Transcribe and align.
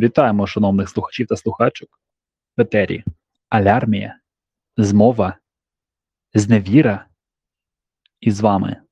Вітаємо 0.00 0.46
шановних 0.46 0.88
слухачів 0.88 1.26
та 1.26 1.36
слухачок. 1.36 2.00
В 2.56 2.60
етері 2.60 3.04
Алярмія, 3.48 4.20
Змова, 4.76 5.38
Зневіра. 6.34 7.06
І 8.20 8.30
з 8.30 8.40
вами 8.40 8.82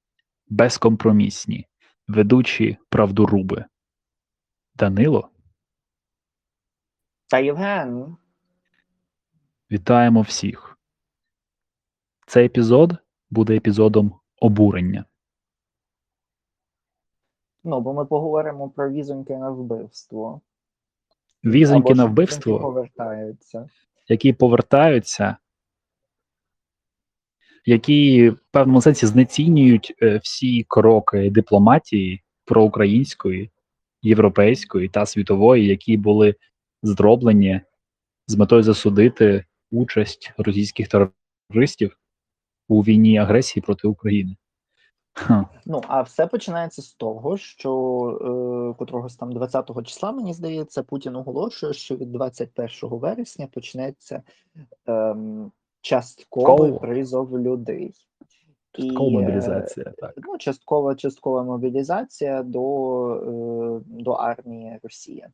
безкомпромісні 0.46 1.66
ведучі 2.08 2.78
правдоруби 2.88 3.64
Данило. 4.74 5.30
Та 7.26 7.38
Євген. 7.38 8.16
Вітаємо 9.70 10.22
всіх. 10.22 10.78
Цей 12.26 12.46
епізод 12.46 12.96
буде 13.30 13.56
епізодом 13.56 14.20
обурення. 14.36 15.04
Ну, 17.64 17.80
бо 17.80 17.94
ми 17.94 18.06
поговоримо 18.06 18.70
про 18.70 18.90
візоньки 18.90 19.36
на 19.36 19.50
вбивство. 19.50 20.40
Візоньки 21.44 21.94
на 21.94 22.04
вбивство, 22.04 22.60
повертаються. 22.60 23.66
які 24.08 24.32
повертаються, 24.32 25.36
які 27.64 28.30
в 28.30 28.38
певному 28.50 28.82
сенсі 28.82 29.06
знецінюють 29.06 29.94
е, 30.02 30.20
всі 30.22 30.64
кроки 30.68 31.30
дипломатії 31.30 32.22
проукраїнської, 32.44 33.50
європейської 34.02 34.88
та 34.88 35.06
світової, 35.06 35.66
які 35.66 35.96
були 35.96 36.34
зроблені 36.82 37.60
з 38.26 38.36
метою 38.36 38.62
засудити 38.62 39.44
участь 39.70 40.32
російських 40.38 40.88
терористів 40.88 41.98
у 42.68 42.82
війні 42.82 43.18
агресії 43.18 43.62
проти 43.62 43.88
України. 43.88 44.36
Ну, 45.66 45.80
а 45.88 46.02
все 46.02 46.26
починається 46.26 46.82
з 46.82 46.92
того, 46.92 47.36
що 47.36 47.72
е, 48.74 48.78
котрогось 48.78 49.16
там 49.16 49.32
20-го 49.32 49.82
числа, 49.82 50.12
мені 50.12 50.32
здається, 50.34 50.82
Путін 50.82 51.16
оголошує, 51.16 51.72
що 51.72 51.96
від 51.96 52.12
21 52.12 52.70
вересня 52.82 53.46
почнеться 53.46 54.22
ем, 54.86 55.52
частковий 55.80 56.70
Кол. 56.70 56.80
призов 56.80 57.38
людей. 57.38 57.92
Часткова 58.72 59.08
е, 59.08 59.12
мобілізація, 59.12 59.92
так. 59.98 60.14
Ну, 60.16 60.38
часткова, 60.38 60.94
часткова 60.94 61.42
мобілізація 61.42 62.42
до, 62.42 63.14
е, 63.14 63.80
до 63.86 64.12
армії 64.12 64.78
Росії. 64.82 65.26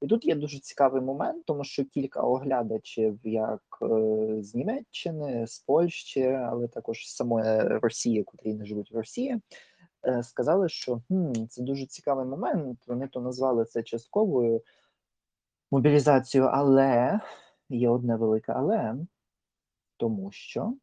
І 0.00 0.06
тут 0.06 0.24
є 0.24 0.34
дуже 0.34 0.58
цікавий 0.58 1.02
момент, 1.02 1.44
тому 1.46 1.64
що 1.64 1.84
кілька 1.84 2.20
оглядачів, 2.20 3.20
як 3.24 3.62
е, 3.82 3.86
з 4.42 4.54
Німеччини, 4.54 5.46
з 5.46 5.58
Польщі, 5.58 6.24
але 6.24 6.68
також 6.68 7.08
з 7.08 7.16
самої 7.16 7.60
Росії, 7.62 8.22
котрі 8.22 8.54
не 8.54 8.66
живуть 8.66 8.92
в 8.92 8.96
Росії, 8.96 9.40
е, 10.06 10.22
сказали, 10.22 10.68
що 10.68 11.00
хм, 11.08 11.32
це 11.48 11.62
дуже 11.62 11.86
цікавий 11.86 12.26
момент. 12.26 12.78
Вони 12.86 13.08
то 13.08 13.20
назвали 13.20 13.64
це 13.64 13.82
частковою 13.82 14.62
мобілізацією, 15.70 16.50
але 16.52 17.20
є 17.68 17.88
одне 17.88 18.16
велике 18.16 18.52
але, 18.52 18.94
тому 19.96 20.30
що 20.32 20.74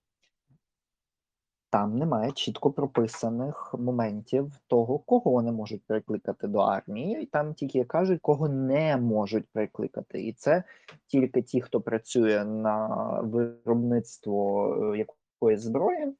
там 1.73 1.97
немає 1.97 2.31
чітко 2.31 2.71
прописаних 2.71 3.75
моментів 3.79 4.52
того, 4.67 4.99
кого 4.99 5.31
вони 5.31 5.52
можуть 5.52 5.83
прикликати 5.85 6.47
до 6.47 6.59
армії, 6.59 7.21
і 7.21 7.25
там 7.25 7.53
тільки 7.53 7.83
кажуть, 7.83 8.21
кого 8.21 8.49
не 8.49 8.97
можуть 8.97 9.45
прикликати. 9.53 10.23
І 10.23 10.33
це 10.33 10.63
тільки 11.07 11.41
ті, 11.41 11.61
хто 11.61 11.81
працює 11.81 12.45
на 12.45 12.88
виробництво 13.21 14.93
е, 14.93 14.97
якоїсь 14.97 15.61
зброї, 15.61 16.13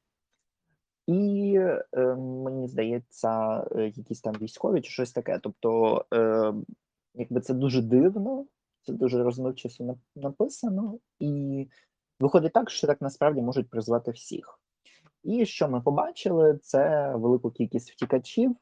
і 1.06 1.54
е, 1.92 2.14
мені 2.16 2.68
здається, 2.68 3.64
е, 3.76 3.92
якісь 3.96 4.20
там 4.20 4.34
військові 4.40 4.80
чи 4.80 4.90
щось 4.90 5.12
таке. 5.12 5.38
Тобто, 5.42 6.04
е, 6.14 6.54
якби 7.14 7.40
це 7.40 7.54
дуже 7.54 7.82
дивно, 7.82 8.46
це 8.82 8.92
дуже 8.92 9.22
розмивчасто 9.22 9.98
написано, 10.16 10.98
і 11.18 11.68
виходить 12.20 12.52
так, 12.52 12.70
що 12.70 12.86
так 12.86 13.00
насправді 13.00 13.42
можуть 13.42 13.70
призвати 13.70 14.10
всіх. 14.10 14.60
І 15.24 15.46
що 15.46 15.68
ми 15.68 15.80
побачили, 15.80 16.58
це 16.62 17.12
велику 17.16 17.50
кількість 17.50 17.90
втікачів, 17.90 18.56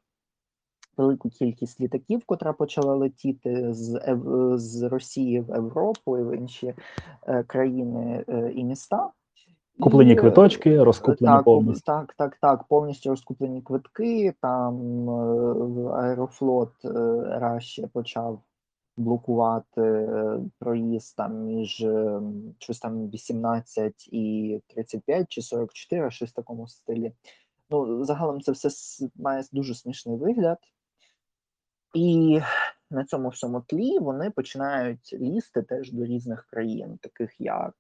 велику 0.97 1.31
кількість 1.31 1.81
літаків, 1.81 2.23
котра 2.27 2.53
почала 2.53 2.95
летіти 2.95 3.75
з, 3.75 4.17
з 4.55 4.83
Росії 4.83 5.41
в 5.41 5.49
Європу 5.49 6.19
і 6.19 6.23
в 6.23 6.37
інші 6.37 6.75
е, 7.27 7.43
країни 7.43 8.25
е, 8.29 8.53
і 8.55 8.65
міста. 8.65 9.11
Куплені 9.81 10.13
е, 10.13 10.17
квиточки, 10.17 10.83
розкуплені 10.83 11.37
так, 11.37 11.45
повністю. 11.45 11.83
Так, 11.87 12.15
так, 12.15 12.37
так, 12.41 12.65
повністю 12.69 13.11
розкуплені 13.11 13.63
квитки. 13.63 14.35
Там 14.41 15.11
Аерофлот 15.91 16.73
Раші 17.25 17.87
почав 17.93 18.41
блокувати 18.97 19.81
е, 19.81 20.39
проїзд 20.59 21.17
там 21.17 21.45
між 21.45 21.81
е, 21.81 22.21
щось 22.59 22.79
там 22.79 23.11
18 23.11 24.09
і 24.13 24.61
35 24.67 25.29
чи 25.29 25.43
44, 25.43 26.11
щось 26.11 26.31
в 26.31 26.35
такому 26.35 26.69
стилі. 26.69 27.13
Ну, 27.71 28.05
загалом 28.05 28.41
це 28.41 28.53
все 28.53 28.69
має 29.17 29.45
дуже 29.53 29.75
смішний 29.75 30.17
вигляд. 30.17 30.59
І 31.95 32.41
на 32.91 33.05
цьому 33.05 33.29
всьому 33.29 33.61
тлі 33.61 33.99
вони 33.99 34.31
починають 34.31 35.13
лізти 35.13 35.63
теж 35.63 35.93
до 35.93 36.05
різних 36.05 36.47
країн, 36.47 36.99
таких 37.03 37.41
як 37.41 37.75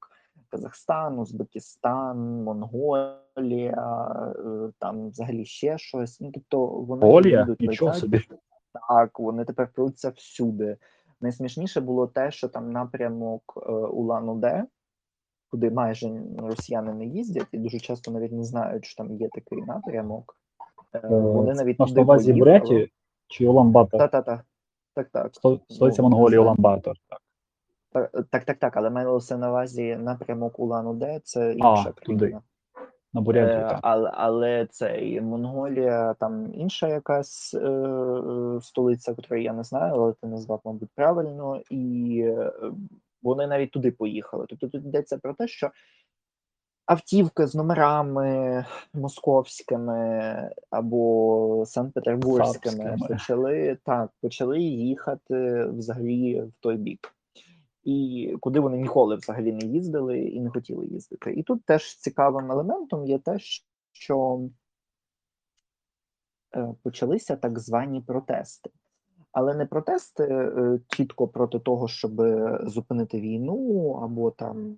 Казахстан, 0.49 1.19
Узбекистан, 1.19 2.19
Монголія, 2.43 4.07
е, 4.37 4.73
там 4.79 5.09
взагалі 5.09 5.45
ще 5.45 5.79
щось. 5.79 6.21
Ну, 6.21 6.31
тобто 6.35 6.67
вони 6.67 7.07
Нічого 7.61 7.91
летять. 7.91 8.01
собі. 8.01 8.21
Так, 8.89 9.19
вони 9.19 9.45
тепер 9.45 9.69
пруться 9.75 10.11
всюди. 10.11 10.77
Найсмішніше 11.23 11.81
було 11.81 12.07
те, 12.07 12.31
що 12.31 12.49
там 12.49 12.73
напрямок 12.73 13.43
е, 13.57 13.73
Улан-Удэ, 13.73 14.65
куди 15.51 15.71
майже 15.71 16.23
росіяни 16.39 16.95
не 16.95 17.07
їздять, 17.07 17.47
і 17.53 17.59
дуже 17.59 17.79
часто 17.79 18.11
навіть 18.11 18.33
не 18.33 18.45
знають, 18.45 18.85
що 18.85 18.97
там 18.97 19.17
є 19.17 19.29
такий 19.29 19.63
напрямок. 19.63 20.37
Е, 20.95 21.09
вони 21.09 21.55
навіть 21.55 21.79
Наш 21.79 21.89
туди 21.89 22.01
на 22.01 22.05
увазі 22.05 22.33
поїхали. 22.33 22.59
Буреті 22.61 22.93
чи 23.29 23.47
Уламбатор? 23.49 24.01
Та-та-та. 24.01 24.43
Так, 24.95 25.09
так. 25.13 25.31
Сто- 25.33 25.61
Столиця 25.69 26.03
Ну, 26.03 26.09
Монголії. 26.09 26.39
Уламбатор. 26.39 26.97
Так. 27.09 28.11
Так, 28.31 28.45
так, 28.45 28.59
так, 28.59 28.77
але 28.77 28.91
малося 28.91 29.37
на 29.37 29.49
увазі 29.51 29.97
напрямок 29.97 30.59
Улан-Удэ, 30.59 31.21
це 31.25 31.53
інша 31.53 31.93
туди, 32.03 32.19
країна. 32.19 32.43
На 33.15 33.21
Бурятію, 33.21 33.59
Е, 33.59 33.69
так. 33.69 33.79
але, 33.83 34.11
але 34.15 34.67
це 34.71 35.01
і 35.01 35.21
Монголія, 35.21 36.15
там 36.15 36.55
інша 36.55 36.89
якась 36.89 37.55
е, 37.55 37.59
е, 37.59 38.61
столиця, 38.61 39.15
якої 39.19 39.45
я 39.45 39.53
не 39.53 39.65
знаю, 39.65 39.95
але 39.95 40.13
ти 40.13 40.27
назвав, 40.27 40.61
мабуть, 40.65 40.91
правильно, 40.95 41.61
і 41.71 42.19
е, 42.27 42.53
вони 43.23 43.47
навіть 43.47 43.71
туди 43.71 43.91
поїхали. 43.91 44.47
Тобто 44.49 44.69
тут 44.69 44.85
йдеться 44.85 45.19
про 45.19 45.35
те, 45.35 45.49
що 45.49 45.71
автівки 46.87 47.47
з 47.47 47.55
номерами 47.55 48.65
московськими 48.95 50.51
або 50.71 51.65
санкт-петербурзькими 51.67 52.97
почали 53.09 53.79
так, 53.85 54.11
почали 54.21 54.61
їхати 54.61 55.65
взагалі 55.65 56.41
в 56.41 56.53
той 56.61 56.77
бік. 56.77 57.15
І 57.85 58.37
куди 58.41 58.61
вони 58.61 58.79
ніколи 58.79 59.17
взагалі 59.17 59.53
не 59.53 59.67
їздили 59.67 60.19
і 60.19 60.41
не 60.41 60.51
хотіли 60.51 60.87
їздити. 60.87 61.33
І 61.33 61.43
тут 61.43 61.65
теж 61.65 61.97
цікавим 61.97 62.53
елементом 62.53 63.07
є 63.07 63.19
те, 63.19 63.39
що 63.93 64.41
е, 66.57 66.75
почалися 66.83 67.37
так 67.37 67.59
звані 67.59 68.01
протести. 68.01 68.71
Але 69.33 69.55
не 69.55 69.67
протести 69.67 70.25
е, 70.25 70.81
чітко 70.89 71.29
проти 71.29 71.59
того, 71.59 71.89
щоб 71.89 72.13
зупинити 72.63 73.21
війну, 73.21 73.91
або 74.03 74.31
там 74.31 74.77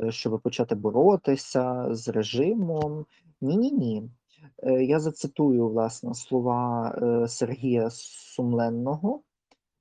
е, 0.00 0.10
щоб 0.10 0.40
почати 0.40 0.74
боротися 0.74 1.86
з 1.90 2.08
режимом. 2.08 3.06
Ні, 3.40 3.56
ні, 3.56 3.72
ні. 3.72 4.10
Я 4.80 5.00
зацитую 5.00 5.68
власне 5.68 6.14
слова 6.14 6.94
Сергія 7.28 7.90
Сумленного. 7.90 9.20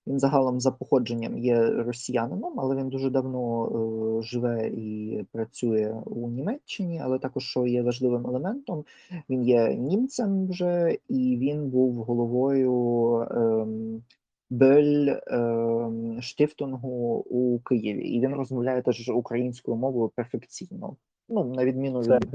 Він 0.08 0.20
загалом 0.20 0.60
за 0.60 0.72
походженням 0.72 1.38
є 1.38 1.66
росіянином, 1.66 2.60
але 2.60 2.76
він 2.76 2.90
дуже 2.90 3.10
давно 3.10 3.68
е, 3.68 4.22
живе 4.24 4.68
і 4.68 5.24
працює 5.32 6.02
у 6.06 6.30
Німеччині. 6.30 7.02
Але 7.04 7.20
також 7.20 7.44
що 7.44 7.68
є 7.68 7.82
важливим 7.82 8.28
елементом, 8.28 8.86
він 9.30 9.44
є 9.44 9.76
німцем 9.76 10.48
вже, 10.48 10.98
і 11.10 11.38
він 11.38 11.70
був 11.70 11.96
головою 11.96 13.20
ем, 13.32 14.04
Бель 14.50 15.16
ем, 15.28 16.22
Штифтингу 16.22 17.26
у 17.30 17.60
Києві. 17.60 18.10
І 18.10 18.22
він 18.22 18.34
розмовляє 18.34 18.82
теж 18.82 19.10
українською 19.10 19.78
мовою 19.78 20.12
перфекційно. 20.16 20.96
Ну, 21.30 21.44
на 21.46 21.66
відміну 21.66 22.00
від 22.00 22.26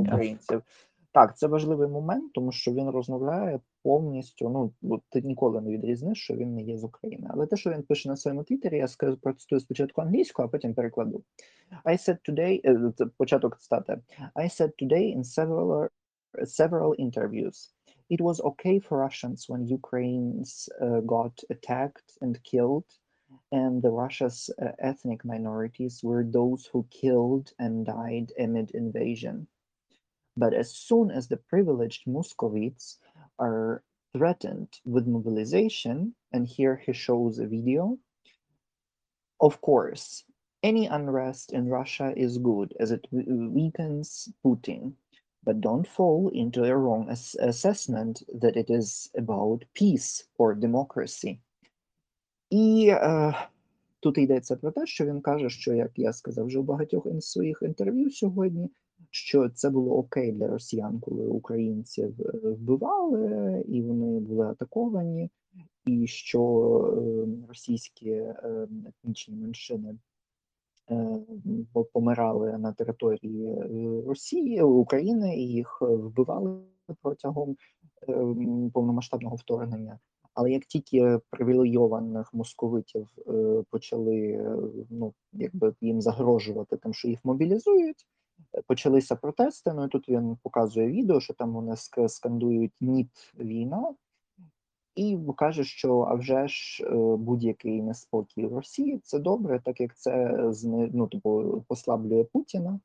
українців. 0.00 0.62
Так, 1.16 1.36
це 1.38 1.46
важливий 1.46 1.88
момент, 1.88 2.32
тому 2.32 2.52
що 2.52 2.72
він 2.72 2.90
розмовляє 2.90 3.60
повністю. 3.82 4.48
Ну 4.48 4.72
бо 4.82 5.00
ти 5.10 5.20
ніколи 5.20 5.60
не 5.60 5.70
відрізниш, 5.70 6.18
що 6.18 6.34
він 6.34 6.54
не 6.54 6.62
є 6.62 6.78
з 6.78 6.84
України. 6.84 7.26
Але 7.30 7.46
те, 7.46 7.56
що 7.56 7.70
він 7.70 7.82
пише 7.82 8.08
на 8.08 8.16
своєму 8.16 8.44
твіттері, 8.44 8.76
я 8.76 8.88
скажу 8.88 9.16
процитую 9.16 9.60
спочатку 9.60 10.00
англійською, 10.00 10.48
а 10.48 10.50
потім 10.50 10.74
перекладу. 10.74 11.22
I 11.84 11.92
said 11.92 12.18
today, 12.30 12.60
е, 12.64 12.92
це 12.96 13.06
початок 13.06 13.58
цитати. 13.58 14.00
I 14.34 14.44
said 14.44 14.72
today 14.82 15.16
in 15.16 15.24
several 15.24 15.88
several 16.44 16.94
interviews. 17.06 17.56
It 18.10 18.20
was 18.20 18.40
okay 18.50 18.78
for 18.86 18.98
Russians 19.06 19.48
when 19.48 19.76
Ukrainians 19.80 20.50
uh, 20.82 21.00
got 21.14 21.34
attacked 21.54 22.08
and 22.22 22.34
killed 22.52 22.88
and 23.60 23.74
the 23.84 23.92
Russia's 24.02 24.38
uh, 24.50 24.72
ethnic 24.90 25.20
minorities 25.24 25.94
were 26.08 26.24
those 26.38 26.62
who 26.70 26.80
killed 27.02 27.46
and 27.64 27.74
died 27.86 28.28
amid 28.44 28.66
invasion. 28.82 29.36
But 30.35 30.53
as 30.53 30.69
soon 30.89 31.11
as 31.11 31.27
the 31.27 31.37
privileged 31.37 32.07
Muscovites 32.07 32.99
are 33.37 33.83
threatened 34.13 34.69
with 34.85 35.07
mobilization, 35.07 36.15
and 36.31 36.47
here 36.47 36.75
he 36.85 36.93
shows 36.93 37.39
a 37.39 37.47
video, 37.47 37.97
of 39.39 39.59
course, 39.61 40.25
any 40.63 40.87
unrest 40.87 41.53
in 41.53 41.67
Russia 41.69 42.13
is 42.17 42.37
good 42.37 42.75
as 42.79 42.91
it 42.91 43.07
we- 43.11 43.47
weakens 43.47 44.29
Putin. 44.43 44.93
But 45.43 45.59
don't 45.59 45.87
fall 45.87 46.29
into 46.29 46.63
a 46.63 46.75
wrong 46.77 47.09
ass- 47.09 47.39
assessment 47.39 48.23
that 48.41 48.55
it 48.55 48.69
is 48.69 49.11
about 49.13 49.65
peace 49.73 50.29
or 50.37 50.55
democracy. 50.55 51.39
І 52.49 52.87
е, 52.89 53.33
тут 53.99 54.17
йдеться 54.17 54.55
про 54.55 54.71
те, 54.71 54.85
що 54.85 55.05
він 55.05 55.21
каже, 55.21 55.49
що 55.49 55.73
як 55.73 55.91
я 55.99 56.13
сказав 56.13 56.45
вже 56.45 56.59
у 56.59 56.63
багатьох 56.63 57.05
ін- 57.05 57.21
своїх 57.21 57.59
інтерв'ю 57.61 58.11
сьогодні, 58.11 58.69
що 59.10 59.48
це 59.48 59.70
було 59.70 59.96
окей 59.96 60.32
для 60.32 60.48
росіян, 60.48 61.00
коли 61.00 61.26
українців 61.26 62.14
е, 62.20 62.48
вбивали 62.48 63.64
і 63.68 63.82
вони 63.82 64.20
були 64.20 64.46
атаковані, 64.46 65.30
і 65.86 66.06
що 66.06 66.42
е, 66.98 67.48
російські 67.48 68.10
е, 68.10 68.68
етнічні 68.86 69.36
меншини 69.36 69.98
е, 70.90 71.18
помирали 71.92 72.58
на 72.58 72.72
території 72.72 73.46
е, 73.46 74.02
Росії, 74.06 74.62
України, 74.62 75.36
і 75.36 75.48
їх 75.48 75.78
вбивали 75.80 76.60
протягом 77.02 77.56
повномасштабного 78.72 79.36
вторгнення. 79.36 79.98
Але 80.34 80.50
як 80.50 80.64
тільки 80.64 81.20
привілейованих 81.30 82.34
московитів 82.34 83.08
е, 83.28 83.62
почали 83.70 84.44
ну, 84.90 85.14
якби 85.32 85.74
їм 85.80 86.02
загрожувати 86.02 86.76
тим, 86.76 86.94
що 86.94 87.08
їх 87.08 87.24
мобілізують, 87.24 88.06
почалися 88.66 89.16
протести. 89.16 89.72
Ну 89.72 89.84
і 89.84 89.88
тут 89.88 90.08
він 90.08 90.36
показує 90.42 90.86
відео, 90.86 91.20
що 91.20 91.34
там 91.34 91.52
вони 91.52 91.76
скандують 92.08 92.76
ніт 92.80 93.32
війна, 93.38 93.94
і 94.96 95.18
каже, 95.36 95.64
що 95.64 96.00
а 96.00 96.14
вже 96.14 96.48
ж 96.48 96.84
е, 96.84 97.16
будь-який 97.16 97.82
неспокій 97.82 98.46
в 98.46 98.54
Росії 98.54 99.00
це 99.04 99.18
добре, 99.18 99.60
так 99.64 99.80
як 99.80 99.96
це 99.96 100.42
ну, 100.92 101.06
типу, 101.06 101.64
послаблює 101.68 102.24
Путіна. 102.24 102.80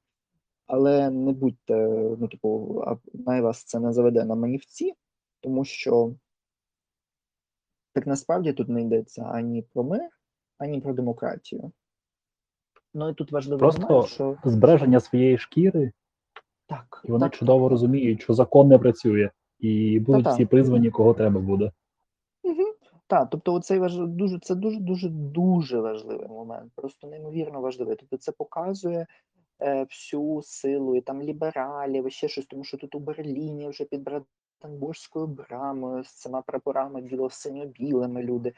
Але 0.67 1.09
не 1.09 1.31
будьте, 1.31 1.87
ну, 2.19 2.27
типу, 2.27 2.83
най 3.13 3.41
вас 3.41 3.63
це 3.63 3.79
не 3.79 3.93
заведе 3.93 4.25
на 4.25 4.35
манівці, 4.35 4.93
тому 5.39 5.65
що 5.65 6.15
так 7.93 8.07
насправді 8.07 8.53
тут 8.53 8.69
не 8.69 8.81
йдеться 8.81 9.23
ані 9.23 9.61
про 9.61 9.83
мир, 9.83 10.09
ані 10.57 10.81
про 10.81 10.93
демократію. 10.93 11.71
Ну 12.93 13.09
і 13.09 13.13
тут 13.13 13.31
важливий 13.31 13.59
Просто 13.59 13.87
момент, 13.87 14.07
що 14.07 14.37
Збереження 14.43 14.99
своєї 14.99 15.37
шкіри, 15.37 15.91
так, 16.67 17.01
і 17.05 17.11
вони 17.11 17.25
так, 17.25 17.33
чудово 17.33 17.69
розуміють, 17.69 18.21
що 18.21 18.33
закон 18.33 18.67
не 18.67 18.77
працює, 18.77 19.29
і 19.59 19.99
будуть 19.99 20.23
Та-та. 20.23 20.35
всі 20.35 20.45
призвані, 20.45 20.89
кого 20.89 21.13
треба 21.13 21.39
буде. 21.39 21.71
Угу. 22.43 22.63
Так, 23.07 23.27
тобто, 23.31 23.53
оцей 23.53 23.79
важ... 23.79 23.97
дуже 23.97 24.39
це 24.39 24.55
дуже 24.55 24.79
дуже 24.79 25.09
дуже 25.09 25.79
важливий 25.79 26.27
момент, 26.27 26.71
просто 26.75 27.07
неймовірно 27.07 27.61
важливий. 27.61 27.95
Тобто, 27.95 28.17
це 28.17 28.31
показує 28.31 29.07
е, 29.61 29.83
всю 29.83 30.41
силу 30.43 30.95
і 30.95 31.01
там 31.01 31.21
лібералів, 31.21 32.07
і 32.07 32.11
ще 32.11 32.27
щось, 32.27 32.45
тому 32.45 32.63
що 32.63 32.77
тут 32.77 32.95
у 32.95 32.99
Берліні 32.99 33.67
вже 33.67 33.85
під 33.85 34.03
Бранденбурзькою 34.61 35.27
брамою 35.27 36.03
з 36.03 36.11
цими 36.11 36.41
прапорами 36.41 37.01
біло-синьо-білими 37.01 38.23
люди 38.23 38.53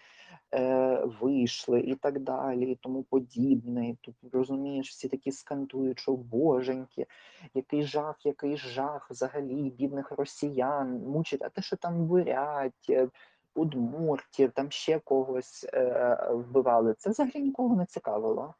е, 0.53 1.03
вийшли 1.21 1.79
і 1.79 1.95
так 1.95 2.19
далі, 2.19 2.71
і 2.71 2.75
тому 2.75 3.03
подібне. 3.03 3.95
Тут 4.01 4.15
розумієш, 4.31 4.89
всі 4.89 5.09
такі 5.09 5.31
скандують, 5.31 5.99
що 5.99 6.15
боженьки, 6.15 7.05
який 7.53 7.83
жах, 7.83 8.25
який 8.25 8.57
жах 8.57 9.11
взагалі 9.11 9.69
бідних 9.69 10.11
росіян 10.11 10.99
мучить, 10.99 11.41
а 11.41 11.49
те, 11.49 11.61
що 11.61 11.75
там 11.75 12.05
бурять, 12.05 12.85
е, 12.89 13.09
удмуртів, 13.55 14.51
там 14.51 14.71
ще 14.71 14.99
когось 14.99 15.65
е, 15.73 16.17
вбивали, 16.31 16.93
це 16.97 17.09
взагалі 17.09 17.39
нікого 17.39 17.75
не 17.75 17.85
цікавило. 17.85 18.53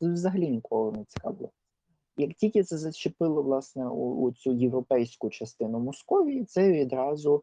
Це 0.00 0.08
взагалі 0.08 0.48
нікого 0.48 0.92
не 0.92 1.04
цікавило. 1.04 1.50
Як 2.16 2.34
тільки 2.34 2.62
це 2.62 2.78
зачепило 2.78 3.42
власне 3.42 3.86
у, 3.86 4.26
у 4.26 4.32
цю 4.32 4.52
європейську 4.52 5.30
частину 5.30 5.78
Московії, 5.78 6.44
це 6.44 6.72
відразу 6.72 7.42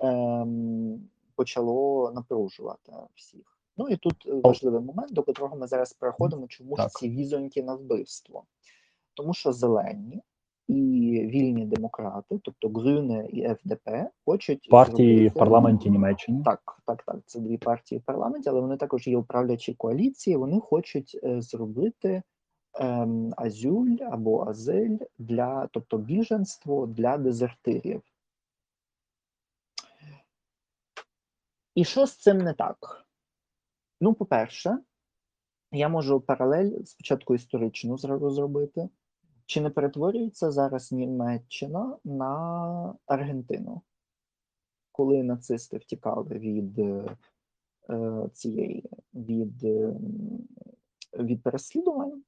ем, 0.00 1.08
почало 1.36 2.12
напружувати 2.14 2.92
всіх. 3.14 3.58
Ну 3.76 3.88
і 3.88 3.96
тут 3.96 4.26
важливий 4.44 4.80
момент, 4.80 5.12
до 5.12 5.22
котрого 5.22 5.56
ми 5.56 5.66
зараз 5.66 5.92
переходимо, 5.92 6.46
чому 6.48 6.76
ж 6.76 6.88
ці 6.88 7.10
візоньки 7.10 7.62
на 7.62 7.74
вбивство. 7.74 8.44
Тому 9.14 9.34
що 9.34 9.52
зелені 9.52 10.22
і 10.68 10.74
вільні 11.32 11.66
демократи, 11.66 12.40
тобто 12.42 12.68
Грюне 12.68 13.28
і 13.32 13.48
ФДП, 13.48 14.10
хочуть 14.24 14.68
Партії 14.70 15.28
в 15.28 15.34
парламенті 15.34 15.90
Німеччини. 15.90 16.42
так, 16.44 16.78
так, 16.86 17.02
так. 17.02 17.16
Це 17.26 17.40
дві 17.40 17.56
партії 17.58 17.98
в 17.98 18.04
парламенті, 18.04 18.48
але 18.48 18.60
вони 18.60 18.76
також 18.76 19.06
є 19.06 19.16
у 19.16 19.22
правлячій 19.22 19.74
коаліції. 19.74 20.36
Вони 20.36 20.60
хочуть 20.60 21.20
е, 21.24 21.40
зробити 21.40 22.22
азюль 23.36 23.96
або 24.00 24.48
азель 24.48 24.98
для, 25.18 25.66
тобто 25.66 25.98
біженство 25.98 26.86
для 26.86 27.18
дезертирів. 27.18 28.02
І 31.74 31.84
що 31.84 32.06
з 32.06 32.16
цим 32.16 32.38
не 32.38 32.52
так? 32.52 33.06
Ну, 34.00 34.14
по-перше, 34.14 34.78
я 35.72 35.88
можу 35.88 36.20
паралель 36.20 36.82
спочатку 36.84 37.34
історичну 37.34 37.98
зробити. 37.98 38.88
Чи 39.46 39.60
не 39.60 39.70
перетворюється 39.70 40.50
зараз 40.50 40.92
Німеччина 40.92 41.98
на 42.04 42.94
Аргентину? 43.06 43.82
Коли 44.92 45.22
нацисти 45.22 45.76
втікали 45.76 46.38
від 46.38 46.78
е, 46.78 48.28
цієї 48.32 48.90
від, 49.14 49.64
е, 49.64 49.94
від 51.18 51.42
переслідувань, 51.42 52.22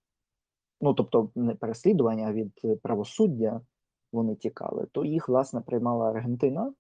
ну 0.81 0.94
тобто 0.94 1.31
не 1.35 1.55
переслідування, 1.55 2.32
від 2.32 2.61
е, 2.65 2.76
правосуддя 2.76 3.61
вони 4.12 4.35
тікали, 4.35 4.87
то 4.93 5.05
їх 5.05 5.29
власне 5.29 5.61
приймала 5.61 6.11
Аргентина, 6.11 6.73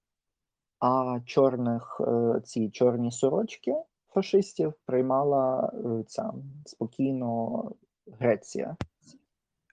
а 0.78 1.20
чорних 1.24 2.00
е, 2.00 2.40
ці 2.44 2.70
чорні 2.70 3.12
сорочки 3.12 3.74
фашистів 4.08 4.74
приймала 4.86 5.72
е, 5.74 6.04
ця 6.06 6.32
спокійно 6.64 7.70
Греція. 8.18 8.76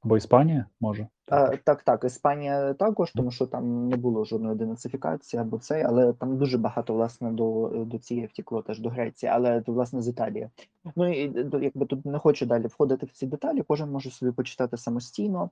Або 0.03 0.17
Іспанія 0.17 0.65
може. 0.79 1.07
Е, 1.31 1.57
так, 1.63 1.83
так, 1.83 2.03
Іспанія 2.03 2.73
також, 2.73 3.11
тому 3.11 3.31
що 3.31 3.47
там 3.47 3.87
не 3.87 3.97
було 3.97 4.25
жодної 4.25 4.55
денацифікації 4.55 5.41
або 5.41 5.57
це, 5.57 5.85
але 5.87 6.13
там 6.13 6.37
дуже 6.37 6.57
багато 6.57 6.93
власне 6.93 7.31
до, 7.31 7.71
до 7.85 7.97
цієї 7.97 8.27
втікло 8.27 8.61
теж 8.61 8.79
до 8.79 8.89
Греції, 8.89 9.29
але 9.29 9.63
власне 9.67 10.01
з 10.01 10.07
Італії. 10.07 10.49
Ну 10.95 11.13
і 11.13 11.33
якби 11.61 11.85
тут 11.85 12.05
не 12.05 12.19
хочу 12.19 12.45
далі 12.45 12.67
входити 12.67 13.05
в 13.05 13.11
ці 13.11 13.27
деталі, 13.27 13.63
кожен 13.67 13.91
може 13.91 14.11
собі 14.11 14.31
почитати 14.31 14.77
самостійно. 14.77 15.49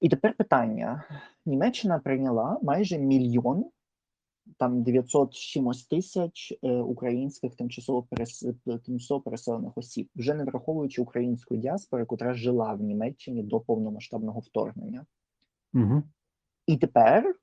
І 0.00 0.08
тепер 0.08 0.34
питання: 0.34 1.04
Німеччина 1.46 1.98
прийняла 1.98 2.58
майже 2.62 2.98
мільйон, 2.98 3.64
там 4.56 4.82
900 4.82 5.34
з 5.34 5.38
чимось 5.38 5.86
тисяч 5.86 6.58
е, 6.62 6.72
українських 6.76 7.54
тимчасово 7.54 8.02
перес... 8.02 8.46
тимчасово 8.86 9.20
переселених 9.20 9.78
осіб, 9.78 10.08
вже 10.16 10.34
не 10.34 10.44
враховуючи 10.44 11.02
українську 11.02 11.56
діаспору, 11.56 12.06
яка 12.10 12.34
жила 12.34 12.74
в 12.74 12.82
Німеччині 12.82 13.42
до 13.42 13.60
повномасштабного 13.60 14.40
вторгнення. 14.40 15.06
Угу. 15.74 16.02
І 16.66 16.76
тепер 16.76 17.36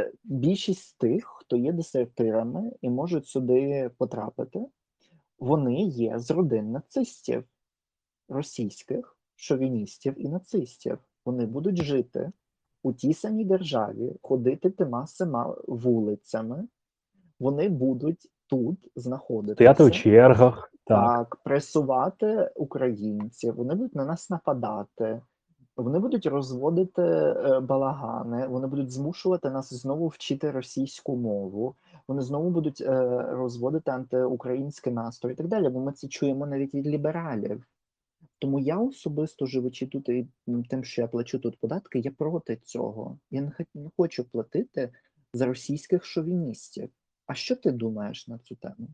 е, 0.00 0.12
більшість 0.24 0.98
тих, 0.98 1.26
хто 1.26 1.56
є 1.56 1.72
десертирами 1.72 2.72
і 2.80 2.90
можуть 2.90 3.26
сюди 3.26 3.90
потрапити, 3.98 4.66
вони 5.38 5.82
є 5.82 6.18
з 6.18 6.30
родин 6.30 6.72
нацистів, 6.72 7.44
російських 8.28 9.18
шовіністів 9.34 10.14
і 10.26 10.28
нацистів. 10.28 10.98
Вони 11.24 11.46
будуть 11.46 11.82
жити 11.82 12.32
у 12.86 12.92
тій 12.92 13.14
самій 13.14 13.44
державі, 13.44 14.12
ходити 14.22 14.70
тима 14.70 15.06
сама 15.06 15.54
вулицями. 15.68 16.64
Вони 17.40 17.68
будуть 17.68 18.30
тут 18.46 18.78
знаходитися. 18.96 19.54
Стояти 19.54 19.84
у 19.84 19.90
чергах. 19.90 20.72
Так. 20.84 21.06
Так, 21.06 21.36
пресувати 21.36 22.50
українців, 22.54 23.54
вони 23.56 23.74
будуть 23.74 23.94
на 23.94 24.04
нас 24.04 24.30
нападати, 24.30 25.20
вони 25.76 25.98
будуть 25.98 26.26
розводити 26.26 27.02
е, 27.02 27.60
балагани, 27.60 28.46
вони 28.46 28.66
будуть 28.66 28.90
змушувати 28.90 29.50
нас 29.50 29.74
знову 29.74 30.08
вчити 30.08 30.50
російську 30.50 31.16
мову, 31.16 31.74
вони 32.08 32.22
знову 32.22 32.50
будуть 32.50 32.80
е, 32.80 33.22
розводити 33.30 33.90
антиукраїнський 33.90 34.92
настрій 34.92 35.32
і 35.32 35.34
так 35.34 35.48
далі. 35.48 35.68
Бо 35.68 35.80
ми 35.80 35.92
це 35.92 36.08
чуємо 36.08 36.46
навіть 36.46 36.74
від 36.74 36.86
лібералів. 36.86 37.64
Тому 38.38 38.58
я 38.58 38.78
особисто 38.78 39.46
живучи 39.46 39.86
тут 39.86 40.08
і 40.08 40.26
тим, 40.70 40.84
що 40.84 41.02
я 41.02 41.08
плачу 41.08 41.38
тут 41.38 41.60
податки, 41.60 41.98
я 41.98 42.10
проти 42.10 42.56
цього. 42.56 43.18
Я 43.30 43.40
не, 43.40 43.52
хочу 43.96 44.24
платити 44.24 44.92
за 45.32 45.46
російських 45.46 46.04
шовіністів. 46.04 46.90
А 47.26 47.34
що 47.34 47.56
ти 47.56 47.70
думаєш 47.72 48.28
на 48.28 48.38
цю 48.38 48.54
тему? 48.54 48.88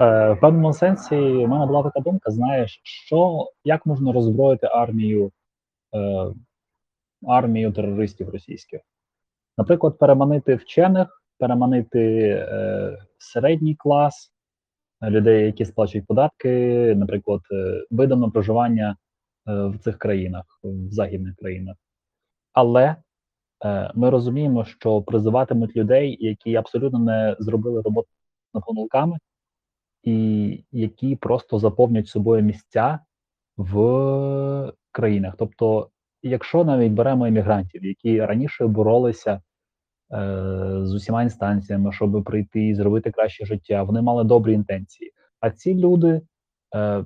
Е, 0.00 0.32
в 0.32 0.40
певному 0.40 0.72
сенсі 0.72 1.16
в 1.16 1.48
мене 1.48 1.66
була 1.66 1.82
така 1.82 2.00
думка: 2.00 2.30
знаєш, 2.30 2.80
що 2.82 3.48
як 3.64 3.86
можна 3.86 4.12
роззброїти 4.12 4.66
армію, 4.66 5.32
е, 5.94 6.26
армію 7.26 7.72
терористів 7.72 8.28
російських? 8.28 8.80
Наприклад, 9.58 9.98
переманити 9.98 10.54
вчених, 10.54 11.22
переманити 11.38 12.28
е, 12.28 12.98
середній 13.18 13.74
клас, 13.74 14.33
людей, 15.02 15.46
які 15.46 15.64
сплачують 15.64 16.06
податки, 16.06 16.94
наприклад, 16.96 17.40
е, 17.52 17.84
видано 17.90 18.30
проживання 18.30 18.96
е, 19.48 19.66
в 19.66 19.78
цих 19.78 19.98
країнах, 19.98 20.44
в 20.62 20.92
західних 20.92 21.36
країнах. 21.36 21.76
Але 22.52 22.96
е, 23.64 23.90
ми 23.94 24.10
розуміємо, 24.10 24.64
що 24.64 25.02
призиватимуть 25.02 25.76
людей, 25.76 26.16
які 26.20 26.56
абсолютно 26.56 26.98
не 26.98 27.36
зробили 27.38 27.82
роботу 27.82 28.08
помилками, 28.66 29.18
і 30.02 30.64
які 30.72 31.16
просто 31.16 31.58
заповнять 31.58 32.08
собою 32.08 32.42
місця 32.42 32.98
в 33.56 34.72
країнах. 34.92 35.34
Тобто, 35.38 35.90
якщо 36.22 36.64
навіть 36.64 36.92
беремо 36.92 37.28
іммігрантів, 37.28 37.84
які 37.84 38.20
раніше 38.20 38.66
боролися 38.66 39.40
з 40.84 40.94
усіма 40.94 41.22
інстанціями, 41.22 41.92
щоб 41.92 42.24
прийти 42.24 42.66
і 42.66 42.74
зробити 42.74 43.10
краще 43.10 43.44
життя, 43.44 43.82
вони 43.82 44.02
мали 44.02 44.24
добрі 44.24 44.52
інтенції. 44.52 45.12
А 45.40 45.50
ці 45.50 45.74
люди, 45.74 46.20
е, 46.74 47.04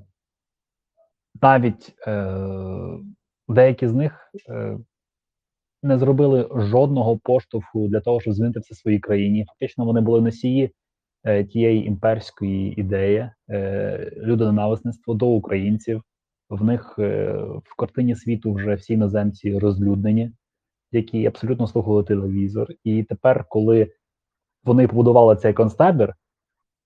навіть 1.42 1.94
е, 2.06 2.38
деякі 3.48 3.88
з 3.88 3.94
них 3.94 4.32
е, 4.48 4.78
не 5.82 5.98
зробили 5.98 6.48
жодного 6.54 7.18
поштовху 7.18 7.88
для 7.88 8.00
того, 8.00 8.20
щоб 8.20 8.34
змінити 8.34 8.60
все 8.60 8.74
в 8.74 8.78
своїй 8.78 8.98
країні. 8.98 9.44
Фактично, 9.48 9.84
вони 9.84 10.00
були 10.00 10.20
носії 10.20 10.70
е, 11.24 11.44
тієї 11.44 11.86
імперської 11.86 12.80
ідеї, 12.80 13.30
е, 13.50 14.12
людоненависництво 14.16 15.14
до 15.14 15.26
українців. 15.26 16.02
В 16.50 16.64
них 16.64 16.94
е, 16.98 17.32
в 17.64 17.76
картині 17.76 18.14
світу 18.14 18.52
вже 18.52 18.74
всі 18.74 18.92
іноземці 18.92 19.58
розлюднені, 19.58 20.32
які 20.92 21.26
абсолютно 21.26 21.66
слухали 21.66 22.04
телевізор. 22.04 22.68
І 22.84 23.02
тепер, 23.02 23.44
коли 23.48 23.92
вони 24.64 24.88
побудували 24.88 25.36
цей 25.36 25.52
концтабір, 25.52 26.14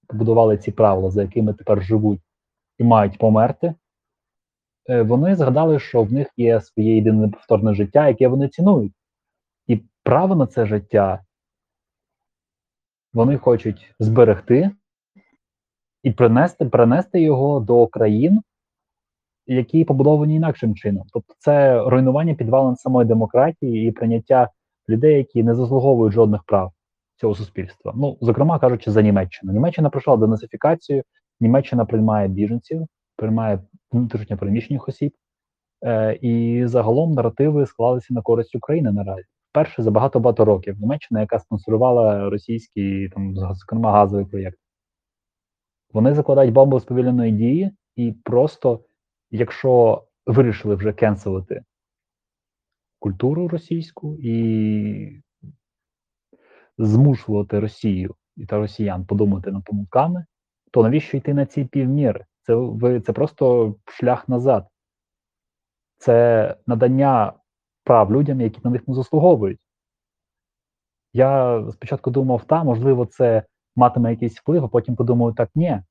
побудували 0.06 0.59
ці 0.59 0.71
правила, 0.71 1.11
за 1.11 1.23
якими 1.23 1.54
тепер 1.54 1.82
живуть 1.82 2.21
і 2.78 2.85
мають 2.85 3.18
померти, 3.18 3.75
е, 4.88 5.02
вони 5.02 5.37
згадали, 5.37 5.78
що 5.78 6.02
в 6.02 6.12
них 6.12 6.28
є 6.37 6.61
своє 6.61 6.94
єдине 6.94 7.28
повторне 7.28 7.75
життя, 7.75 8.09
яке 8.09 8.28
вони 8.28 8.49
цінують. 8.49 8.92
І 9.66 9.80
право 10.02 10.37
на 10.37 10.47
це 10.47 10.66
життя 10.66 11.25
вони 13.12 13.38
хочуть 13.38 13.94
зберегти 13.99 14.71
і 16.02 16.11
принести, 16.11 16.64
принести 16.64 17.23
його 17.23 17.61
до 17.61 17.87
країн, 17.87 18.42
які 19.46 19.84
побудовані 19.84 20.34
інакшим 20.34 20.75
чином. 20.75 21.04
Тобто, 21.12 21.34
це 21.38 21.82
руйнування 21.82 22.34
підвалин 22.34 22.76
самої 22.76 23.08
демократії 23.08 23.88
і 23.88 23.92
прийняття 23.92 24.49
людей, 24.88 25.16
які 25.16 25.42
не 25.42 25.54
заслуговують 25.54 26.14
жодних 26.14 26.42
прав 26.42 26.72
цього 27.16 27.34
суспільства. 27.34 27.92
Ну, 27.96 28.18
зокрема 28.20 28.58
кажучи, 28.58 28.90
за 28.90 29.02
Німеччину. 29.02 29.52
Німеччина 29.52 29.90
пройшла 29.90 30.16
денацифікацію, 30.16 31.02
Німеччина 31.40 31.84
приймає 31.84 32.28
біженців, 32.28 32.87
приймає 33.16 33.61
внутрішньо 33.92 34.37
переміщених 34.37 34.88
осіб, 34.88 35.12
е, 35.84 36.18
і 36.22 36.62
загалом 36.66 37.12
наративи 37.12 37.66
склалися 37.66 38.14
на 38.14 38.22
користь 38.22 38.56
України 38.56 38.92
наразі. 38.92 39.25
Вперше 39.50 39.82
за 39.82 39.90
багато 39.90 40.20
багато 40.20 40.44
років 40.44 40.80
Німеччина, 40.80 41.20
яка 41.20 41.38
спонсорувала 41.38 42.30
російський 42.30 43.08
там, 43.08 43.34
зокрема 43.37 43.92
газовий 43.92 44.25
проєкт. 44.25 44.58
Вони 45.92 46.14
закладають 46.14 46.52
бомбу 46.52 46.80
з 46.80 46.84
повільної 46.84 47.32
дії, 47.32 47.70
і 47.96 48.12
просто, 48.25 48.80
якщо 49.33 50.05
вирішили 50.27 50.75
вже 50.75 50.93
кенселити 50.93 51.65
культуру 52.99 53.49
російську 53.49 54.17
і 54.21 55.23
змушувати 56.79 57.61
Росію 57.61 58.15
і 58.37 58.47
та 58.47 58.59
росіян 58.59 59.07
подумати 59.07 59.53
над 59.53 59.65
помилками, 59.65 60.27
то 60.71 60.83
навіщо 60.83 61.17
йти 61.17 61.35
на 61.35 61.47
ці 61.47 61.65
півміри? 61.65 62.25
Це 62.43 62.55
ви 62.55 63.01
це 63.01 63.12
просто 63.12 63.75
шлях 63.87 64.29
назад, 64.29 64.67
це 65.99 66.57
надання 66.67 67.33
прав 67.85 68.12
людям, 68.12 68.41
які 68.41 68.61
на 68.65 68.71
них 68.71 68.89
не 68.89 68.95
заслуговують. 68.95 69.61
Я 71.12 71.62
спочатку 71.73 72.11
думав, 72.11 72.45
та, 72.45 72.65
можливо, 72.65 73.07
це 73.07 73.45
матиме 73.77 74.11
якийсь 74.11 74.41
вплив, 74.41 74.65
а 74.65 74.69
потім 74.69 74.97
подумав, 74.97 75.35
так, 75.35 75.51
ні. 75.55 75.83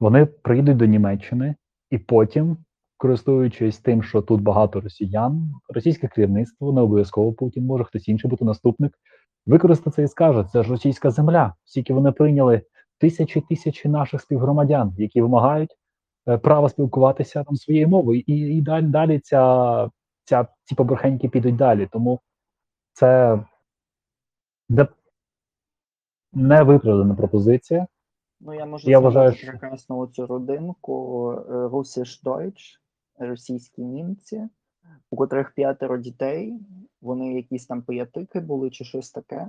Вони 0.00 0.26
приїдуть 0.26 0.76
до 0.76 0.86
Німеччини 0.86 1.54
і 1.90 1.98
потім, 1.98 2.56
користуючись 2.96 3.78
тим, 3.78 4.02
що 4.02 4.22
тут 4.22 4.40
багато 4.40 4.80
росіян, 4.80 5.52
російське 5.68 6.08
керівництво, 6.08 6.72
не 6.72 6.80
обов'язково 6.80 7.32
Путін, 7.32 7.66
може 7.66 7.84
хтось 7.84 8.08
інший 8.08 8.30
бути 8.30 8.44
наступник, 8.44 8.98
використає 9.46 10.04
і 10.04 10.08
скаже: 10.08 10.44
це 10.52 10.62
ж 10.62 10.70
російська 10.70 11.10
земля, 11.10 11.54
оскільки 11.66 11.94
вони 11.94 12.12
прийняли 12.12 12.62
тисячі 12.98 13.40
тисячі 13.40 13.88
наших 13.88 14.20
співгромадян, 14.20 14.94
які 14.98 15.22
вимагають 15.22 15.76
е, 16.28 16.38
права 16.38 16.68
спілкуватися 16.68 17.44
там 17.44 17.56
своєю 17.56 17.88
мовою, 17.88 18.20
і 18.26 18.32
і 18.32 18.62
далі 18.62 18.86
далі 18.86 19.18
ця, 19.18 19.90
ця, 20.24 20.46
ці 20.64 20.74
побрехеньки 20.74 21.28
підуть 21.28 21.56
далі. 21.56 21.88
Тому 21.92 22.20
це 22.92 23.40
де 24.68 24.86
невиправдана 26.32 27.14
пропозиція. 27.14 27.86
Ну, 28.44 28.52
я 28.54 28.66
можу 28.66 28.90
Я 28.90 28.98
вважаю, 28.98 29.32
що- 29.32 29.46
прекрасно 29.46 30.06
цю 30.06 30.26
родинку 30.26 31.30
е, 31.32 31.52
Russisch 31.52 32.22
Deutsch, 32.24 32.78
російські 33.18 33.82
німці, 33.82 34.48
у 35.10 35.16
котрих 35.16 35.52
п'ятеро 35.54 35.98
дітей, 35.98 36.54
вони 37.02 37.34
якісь 37.34 37.66
там 37.66 37.82
пиятики 37.82 38.40
були 38.40 38.70
чи 38.70 38.84
щось 38.84 39.10
таке. 39.10 39.48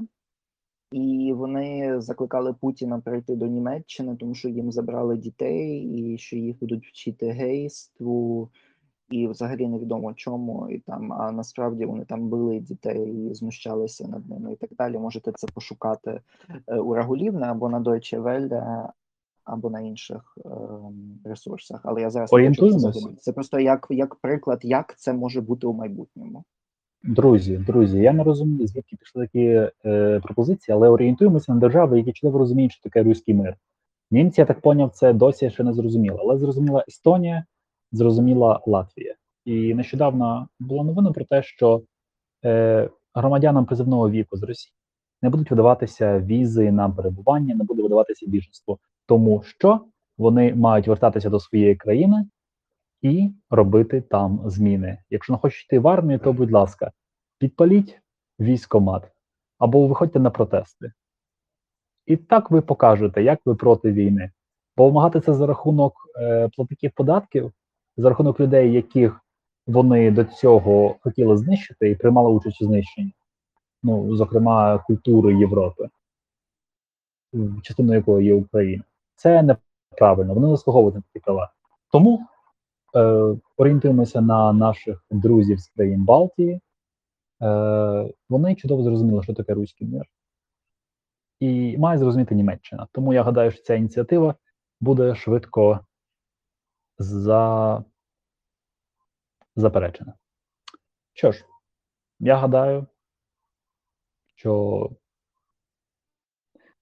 І 0.91 1.33
вони 1.35 2.01
закликали 2.01 2.53
Путіна 2.53 2.99
прийти 2.99 3.35
до 3.35 3.47
Німеччини, 3.47 4.15
тому 4.15 4.35
що 4.35 4.49
їм 4.49 4.71
забрали 4.71 5.17
дітей, 5.17 5.79
і 5.83 6.17
що 6.17 6.35
їх 6.37 6.59
будуть 6.59 6.87
вчити 6.87 7.29
гейству, 7.31 8.49
і 9.09 9.27
взагалі 9.27 9.67
невідомо 9.67 10.13
чому. 10.13 10.69
І 10.69 10.79
там, 10.79 11.13
а 11.13 11.31
насправді 11.31 11.85
вони 11.85 12.05
там 12.05 12.29
били 12.29 12.59
дітей 12.59 13.27
і 13.31 13.33
знущалися 13.33 14.07
над 14.07 14.29
ними 14.29 14.53
і 14.53 14.55
так 14.55 14.69
далі. 14.77 14.97
Можете 14.97 15.31
це 15.31 15.47
пошукати 15.47 16.21
е, 16.67 16.75
у 16.75 16.93
Рагулівна 16.93 17.51
або 17.51 17.69
на 17.69 17.79
Deutsche 17.79 18.21
Welle, 18.21 18.87
або 19.43 19.69
на 19.69 19.81
інших 19.81 20.37
ем, 20.45 21.19
ресурсах. 21.23 21.81
Але 21.83 22.01
я 22.01 22.09
зараз 22.09 22.29
хочу 22.29 22.79
це 22.79 22.91
Це 23.19 23.33
просто 23.33 23.59
як, 23.59 23.87
як 23.89 24.15
приклад, 24.15 24.59
як 24.63 24.97
це 24.97 25.13
може 25.13 25.41
бути 25.41 25.67
у 25.67 25.73
майбутньому. 25.73 26.43
Друзі, 27.03 27.57
друзі, 27.57 27.99
я 27.99 28.13
не 28.13 28.23
розумію, 28.23 28.67
звідки 28.67 28.95
пішли 28.95 29.25
такі 29.25 29.69
е, 29.85 30.19
пропозиції, 30.19 30.75
але 30.75 30.89
орієнтуємося 30.89 31.53
на 31.53 31.59
держави, 31.59 31.97
які 31.97 32.11
чудово 32.11 32.39
розуміють, 32.39 32.71
що 32.71 32.83
таке 32.83 33.03
руський 33.03 33.33
мир. 33.33 33.55
Німці, 34.11 34.41
я 34.41 34.45
так 34.45 34.61
поняв, 34.61 34.91
це 34.91 35.13
досі 35.13 35.49
ще 35.49 35.63
не 35.63 35.73
зрозуміло. 35.73 36.19
Але 36.21 36.37
зрозуміла 36.37 36.85
Естонія, 36.87 37.45
зрозуміла 37.95 38.61
Латвія. 38.65 39.15
І 39.45 39.73
нещодавно 39.73 40.47
була 40.59 40.83
новина 40.83 41.11
про 41.11 41.25
те, 41.25 41.43
що 41.43 41.83
е, 42.45 42.89
громадянам 43.13 43.65
призивного 43.65 44.09
віку 44.09 44.37
з 44.37 44.43
Росії 44.43 44.73
не 45.21 45.29
будуть 45.29 45.49
видаватися 45.49 46.19
візи 46.19 46.71
на 46.71 46.89
перебування, 46.89 47.55
не 47.55 47.63
буде 47.63 47.83
видаватися 47.83 48.25
біженство, 48.27 48.79
тому 49.05 49.43
що 49.43 49.85
вони 50.17 50.55
мають 50.55 50.87
вертатися 50.87 51.29
до 51.29 51.39
своєї 51.39 51.75
країни 51.75 52.25
і 53.01 53.31
робити 53.49 54.01
там 54.01 54.41
зміни. 54.45 54.97
Якщо 55.09 55.33
не 55.33 55.39
хочете 55.39 55.65
йти 55.65 55.79
в 55.79 55.87
армію, 55.87 56.19
то 56.19 56.33
будь 56.33 56.51
ласка, 56.51 56.91
підпаліть 57.39 57.99
військомат 58.39 59.11
або 59.57 59.87
виходьте 59.87 60.19
на 60.19 60.29
протести. 60.29 60.91
І 62.05 62.17
так 62.17 62.51
ви 62.51 62.61
покажете, 62.61 63.23
як 63.23 63.39
ви 63.45 63.55
проти 63.55 63.91
війни. 63.91 64.31
Бо 64.77 64.85
вимагати 64.85 65.19
це 65.21 65.33
за 65.33 65.47
рахунок 65.47 65.93
е, 66.21 66.49
платників 66.55 66.91
податків, 66.95 67.51
за 67.97 68.09
рахунок 68.09 68.39
людей, 68.39 68.73
яких 68.73 69.21
вони 69.67 70.11
до 70.11 70.23
цього 70.23 70.95
хотіли 71.01 71.37
знищити 71.37 71.89
і 71.89 71.95
приймали 71.95 72.29
участь 72.29 72.61
у 72.61 72.65
знищенні, 72.65 73.13
ну, 73.83 74.15
зокрема, 74.15 74.77
культури 74.87 75.35
Європи, 75.35 75.89
частиною 77.63 77.99
якої 77.99 78.27
є 78.27 78.33
Україна. 78.33 78.83
Це 79.15 79.57
неправильно, 79.91 80.33
вони 80.33 80.47
заслуговують 80.47 80.95
на 80.95 81.01
такі 81.01 81.23
права. 81.23 81.51
Тому 81.91 82.25
е, 82.95 83.35
орієнтуємося 83.57 84.21
на 84.21 84.53
наших 84.53 85.03
друзів 85.11 85.59
з 85.59 85.67
країн 85.67 86.05
Балтії. 86.05 86.61
Е, 87.41 88.13
вони 88.29 88.55
чудово 88.55 88.83
зрозуміли, 88.83 89.23
що 89.23 89.33
таке 89.33 89.53
руський 89.53 89.87
мир. 89.87 90.05
І 91.39 91.77
має 91.77 91.97
зрозуміти 91.97 92.35
Німеччина. 92.35 92.87
Тому 92.91 93.13
я 93.13 93.23
гадаю, 93.23 93.51
що 93.51 93.63
ця 93.63 93.75
ініціатива 93.75 94.35
буде 94.81 95.15
швидко 95.15 95.79
за... 96.97 97.83
заперечена. 99.55 100.13
Що 101.13 101.31
ж, 101.31 101.45
я 102.19 102.35
гадаю, 102.35 102.87
що 104.35 104.89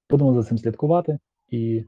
будемо 0.10 0.34
за 0.34 0.50
цим 0.50 0.58
слідкувати 0.58 1.20
і. 1.48 1.86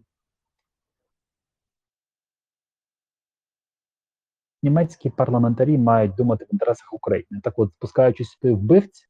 Німецькі 4.64 5.10
парламентарі 5.10 5.78
мають 5.78 6.16
думати 6.16 6.46
в 6.46 6.54
інтересах 6.54 6.94
України. 6.94 7.42
Так 7.44 7.60
от, 7.60 7.72
спускаючись 7.74 8.30
сюди 8.30 8.54
вбивць, 8.54 9.10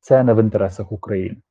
це 0.00 0.24
не 0.24 0.34
в 0.34 0.42
інтересах 0.42 0.92
України. 0.92 1.42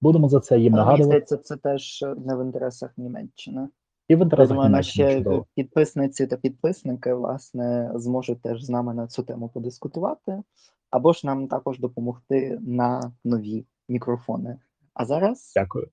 Будемо 0.00 0.28
за 0.28 0.40
це 0.40 0.58
їм 0.58 0.72
нагадувати. 0.72 1.04
Здається, 1.04 1.36
це 1.36 1.56
теж 1.56 2.04
не 2.16 2.36
в 2.36 2.44
інтересах 2.44 2.98
Німеччини. 2.98 3.68
І 4.08 4.14
в 4.16 4.18
Я 4.18 4.46
думаю, 4.46 4.70
наші 4.70 5.14
чудово. 5.14 5.46
підписниці 5.54 6.26
та 6.26 6.36
підписники 6.36 7.14
власне 7.14 7.92
зможуть 7.94 8.42
теж 8.42 8.64
з 8.64 8.70
нами 8.70 8.94
на 8.94 9.06
цю 9.06 9.22
тему 9.22 9.48
подискутувати, 9.48 10.42
або 10.90 11.12
ж 11.12 11.26
нам 11.26 11.48
також 11.48 11.78
допомогти 11.78 12.58
на 12.62 13.12
нові 13.24 13.66
мікрофони. 13.88 14.58
А 14.94 15.04
зараз 15.04 15.52
Дякую. 15.56 15.88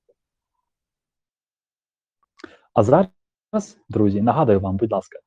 А 2.74 2.84
зараз, 2.84 3.78
друзі, 3.90 4.22
нагадую 4.22 4.60
вам, 4.60 4.78
будь 4.78 4.92
ласка, 4.92 5.20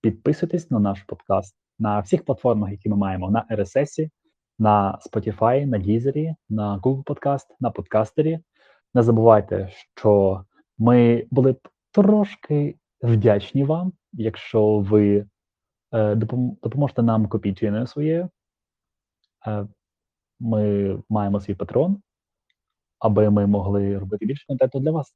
підписуйтесь 0.00 0.70
на 0.70 0.78
наш 0.78 1.02
подкаст 1.02 1.56
на 1.78 2.00
всіх 2.00 2.24
платформах, 2.24 2.70
які 2.70 2.88
ми 2.88 2.96
маємо: 2.96 3.30
на 3.30 3.46
RSS, 3.50 4.10
на 4.58 4.98
Spotify, 5.06 5.66
на 5.66 5.78
Deezer, 5.78 6.34
на 6.48 6.78
Google 6.78 7.04
Podcast, 7.04 7.46
на 7.60 7.70
подкастері. 7.70 8.40
Не 8.94 9.02
забувайте, 9.02 9.68
що 9.94 10.44
ми 10.78 11.26
були 11.30 11.52
б 11.52 11.68
трошки 11.92 12.78
вдячні 13.02 13.64
вам, 13.64 13.92
якщо 14.12 14.78
ви 14.78 15.26
е, 15.92 16.14
допом- 16.14 16.56
допоможете 16.62 17.02
нам 17.02 17.28
копійчиною 17.28 17.86
своєю. 17.86 18.30
Е, 19.46 19.66
ми 20.40 21.02
маємо 21.08 21.40
свій 21.40 21.54
патрон, 21.54 22.02
аби 22.98 23.30
ми 23.30 23.46
могли 23.46 23.98
робити 23.98 24.26
більше 24.26 24.46
контенту 24.46 24.80
для 24.80 24.90
вас. 24.90 25.14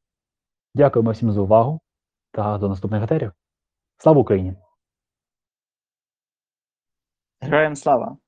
Дякуємо 0.74 1.10
всім 1.10 1.32
за 1.32 1.40
увагу 1.40 1.80
та 2.32 2.58
до 2.58 2.68
наступних 2.68 3.02
етерів. 3.02 3.32
Слава 3.98 4.20
Україні! 4.20 4.56
героям 7.40 7.76
слава! 7.76 8.18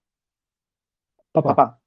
Па-па! 1.33 1.79